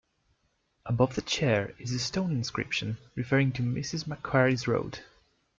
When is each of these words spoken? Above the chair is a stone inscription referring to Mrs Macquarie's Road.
Above 0.87 1.13
the 1.13 1.21
chair 1.21 1.75
is 1.77 1.91
a 1.91 1.99
stone 1.99 2.31
inscription 2.31 2.97
referring 3.13 3.51
to 3.51 3.61
Mrs 3.61 4.07
Macquarie's 4.07 4.67
Road. 4.67 5.01